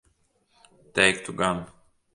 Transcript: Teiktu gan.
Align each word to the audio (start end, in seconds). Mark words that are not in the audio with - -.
Teiktu 0.93 1.37
gan. 1.37 1.67